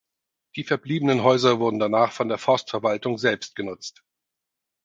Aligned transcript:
Die 0.55 0.63
verbliebenen 0.63 1.21
Häuser 1.21 1.59
wurden 1.59 1.77
danach 1.77 2.11
von 2.11 2.27
der 2.27 2.39
Forstverwaltung 2.39 3.19
selbst 3.19 3.55
genutzt. 3.55 4.01